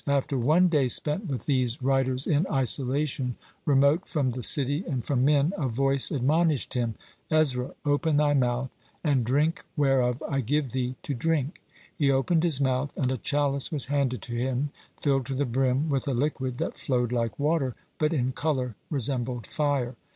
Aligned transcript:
After 0.07 0.35
one 0.35 0.67
day 0.67 0.87
spent 0.87 1.27
with 1.27 1.45
these 1.45 1.79
writers 1.79 2.25
in 2.25 2.47
isolation, 2.51 3.35
remote 3.67 4.07
from 4.07 4.31
the 4.31 4.41
city 4.41 4.83
and 4.89 5.05
from 5.05 5.23
men, 5.23 5.53
a 5.57 5.67
voice 5.67 6.09
admonished 6.09 6.73
him: 6.73 6.95
"Ezra, 7.29 7.75
open 7.85 8.17
thy 8.17 8.33
mouth, 8.33 8.75
and 9.03 9.23
drink 9.23 9.63
whereof 9.77 10.23
I 10.27 10.41
give 10.41 10.71
thee 10.71 10.95
to 11.03 11.13
drink." 11.13 11.61
He 11.95 12.09
opened 12.09 12.41
his 12.41 12.59
mouth, 12.59 12.97
and 12.97 13.11
a 13.11 13.17
chalice 13.17 13.71
was 13.71 13.85
handed 13.93 14.23
to 14.23 14.33
him, 14.33 14.71
filled 14.99 15.27
to 15.27 15.35
the 15.35 15.45
brim 15.45 15.87
with 15.87 16.07
a 16.07 16.15
liquid 16.15 16.57
that 16.57 16.77
flowed 16.77 17.11
like 17.11 17.37
water, 17.37 17.75
but 17.99 18.11
in 18.11 18.31
color 18.31 18.73
resembled 18.89 19.45
fire. 19.45 19.93